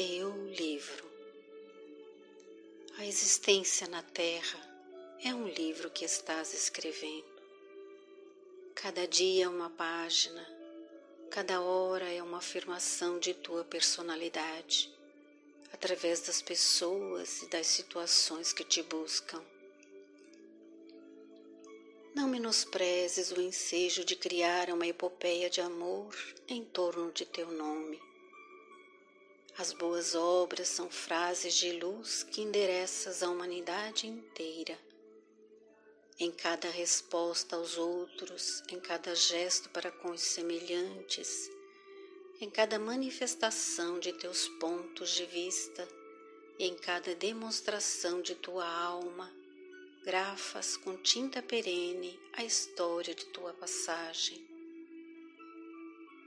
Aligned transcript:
teu 0.00 0.34
livro. 0.46 1.04
A 2.96 3.04
existência 3.04 3.86
na 3.86 4.02
Terra 4.02 4.58
é 5.22 5.34
um 5.34 5.46
livro 5.46 5.90
que 5.90 6.06
estás 6.06 6.54
escrevendo. 6.54 7.42
Cada 8.74 9.06
dia 9.06 9.44
é 9.44 9.48
uma 9.48 9.68
página, 9.68 10.42
cada 11.30 11.60
hora 11.60 12.10
é 12.10 12.22
uma 12.22 12.38
afirmação 12.38 13.18
de 13.18 13.34
tua 13.34 13.62
personalidade, 13.62 14.90
através 15.70 16.22
das 16.22 16.40
pessoas 16.40 17.42
e 17.42 17.48
das 17.48 17.66
situações 17.66 18.54
que 18.54 18.64
te 18.64 18.82
buscam. 18.82 19.44
Não 22.14 22.26
menosprezes 22.26 23.32
o 23.32 23.40
ensejo 23.42 24.02
de 24.02 24.16
criar 24.16 24.70
uma 24.70 24.86
epopeia 24.86 25.50
de 25.50 25.60
amor 25.60 26.16
em 26.48 26.64
torno 26.64 27.12
de 27.12 27.26
teu 27.26 27.52
nome 27.52 28.00
as 29.60 29.74
boas 29.74 30.14
obras 30.14 30.68
são 30.68 30.88
frases 30.88 31.52
de 31.52 31.72
luz 31.72 32.22
que 32.22 32.40
endereças 32.40 33.22
à 33.22 33.28
humanidade 33.28 34.06
inteira. 34.06 34.78
Em 36.18 36.32
cada 36.32 36.70
resposta 36.70 37.56
aos 37.56 37.76
outros, 37.76 38.62
em 38.70 38.80
cada 38.80 39.14
gesto 39.14 39.68
para 39.68 39.90
com 39.90 40.12
os 40.12 40.22
semelhantes, 40.22 41.50
em 42.40 42.48
cada 42.48 42.78
manifestação 42.78 43.98
de 43.98 44.14
teus 44.14 44.48
pontos 44.48 45.10
de 45.10 45.26
vista 45.26 45.86
em 46.58 46.74
cada 46.74 47.14
demonstração 47.14 48.22
de 48.22 48.34
tua 48.36 48.66
alma, 48.66 49.30
grafas 50.02 50.74
com 50.78 50.96
tinta 50.96 51.42
perene 51.42 52.18
a 52.32 52.42
história 52.42 53.14
de 53.14 53.26
tua 53.26 53.52
passagem 53.52 54.49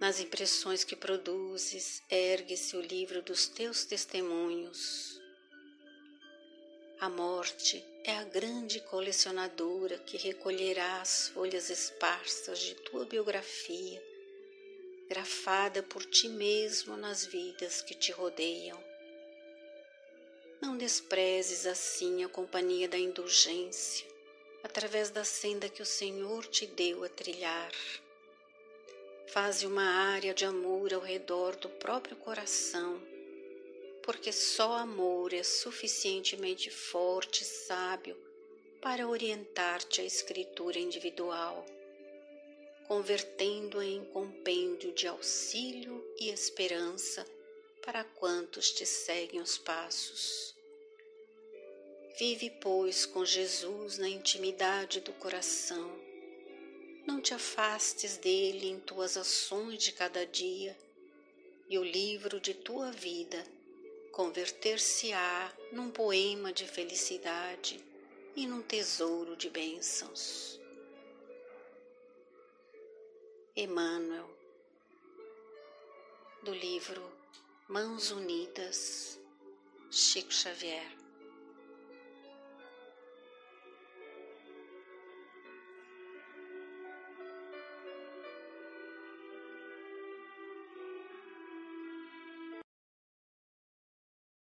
nas 0.03 0.19
impressões 0.19 0.83
que 0.83 0.97
produzes, 0.97 2.03
ergue-se 2.09 2.75
o 2.75 2.81
livro 2.81 3.21
dos 3.21 3.47
teus 3.47 3.85
testemunhos. 3.85 5.17
A 6.99 7.07
morte 7.07 7.81
é 8.03 8.17
a 8.17 8.25
grande 8.25 8.81
colecionadora 8.81 9.97
que 9.99 10.17
recolherá 10.17 10.99
as 10.99 11.29
folhas 11.29 11.69
esparsas 11.69 12.59
de 12.59 12.75
tua 12.75 13.05
biografia, 13.05 14.03
grafada 15.07 15.81
por 15.81 16.03
ti 16.03 16.27
mesmo 16.27 16.97
nas 16.97 17.25
vidas 17.25 17.81
que 17.81 17.95
te 17.95 18.11
rodeiam. 18.11 18.83
Não 20.61 20.77
desprezes 20.77 21.65
assim 21.65 22.25
a 22.25 22.27
companhia 22.27 22.89
da 22.89 22.97
indulgência, 22.97 24.05
através 24.61 25.09
da 25.09 25.23
senda 25.23 25.69
que 25.69 25.81
o 25.81 25.85
Senhor 25.85 26.45
te 26.47 26.67
deu 26.67 27.05
a 27.05 27.07
trilhar. 27.07 27.71
Faze 29.33 29.65
uma 29.65 29.83
área 30.13 30.31
de 30.31 30.45
amor 30.45 30.93
ao 30.93 31.01
redor 31.01 31.55
do 31.55 31.67
próprio 31.67 32.15
coração, 32.15 33.01
porque 34.03 34.31
só 34.31 34.73
amor 34.73 35.33
é 35.33 35.41
suficientemente 35.41 36.69
forte 36.69 37.41
e 37.41 37.45
sábio 37.45 38.15
para 38.79 39.07
orientar-te 39.07 40.01
à 40.01 40.03
escritura 40.03 40.77
individual, 40.77 41.65
convertendo-a 42.87 43.83
em 43.83 44.05
compêndio 44.05 44.91
de 44.91 45.07
auxílio 45.07 46.07
e 46.19 46.29
esperança 46.29 47.25
para 47.81 48.03
quantos 48.03 48.69
te 48.69 48.85
seguem 48.85 49.41
os 49.41 49.57
passos. 49.57 50.53
Vive, 52.19 52.51
pois, 52.61 53.07
com 53.07 53.25
Jesus 53.25 53.97
na 53.97 54.07
intimidade 54.07 54.99
do 54.99 55.11
coração 55.13 56.02
não 57.05 57.21
te 57.21 57.33
afastes 57.33 58.17
dele 58.17 58.67
em 58.67 58.79
tuas 58.79 59.17
ações 59.17 59.83
de 59.83 59.91
cada 59.91 60.25
dia, 60.25 60.77
e 61.69 61.77
o 61.77 61.83
livro 61.83 62.39
de 62.39 62.53
tua 62.53 62.91
vida 62.91 63.43
converter-se-á 64.11 65.51
num 65.71 65.89
poema 65.89 66.53
de 66.53 66.67
felicidade 66.67 67.83
e 68.35 68.45
num 68.45 68.61
tesouro 68.61 69.35
de 69.35 69.49
bênçãos. 69.49 70.59
Emmanuel, 73.55 74.29
do 76.43 76.53
livro 76.53 77.03
Mãos 77.67 78.11
Unidas, 78.11 79.19
Chico 79.89 80.33
Xavier. 80.33 81.02